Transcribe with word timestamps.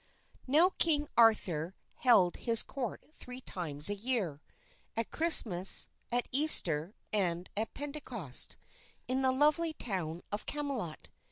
Now 0.47 0.71
King 0.79 1.07
Arthur 1.15 1.75
held 1.97 2.37
his 2.37 2.63
court 2.63 3.03
three 3.13 3.39
times 3.41 3.87
a 3.87 3.93
year, 3.93 4.41
at 4.97 5.11
Christmas, 5.11 5.89
at 6.11 6.27
Easter, 6.31 6.95
and 7.13 7.51
at 7.55 7.75
Pentecost, 7.75 8.57
in 9.07 9.21
the 9.21 9.31
lovely 9.31 9.73
town 9.73 10.23
of 10.31 10.47
Camelot. 10.47 11.09